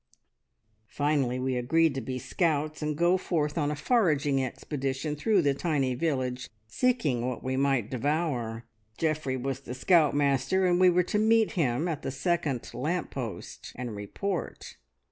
[0.87, 5.53] Finally we agreed to be scouts and go forth on a foraging expedition through the
[5.53, 8.65] tiny village, seeking what we might devour.
[8.97, 13.11] Geoffrey was the scout master, and we were to meet him at the second lamp
[13.11, 14.75] post and report.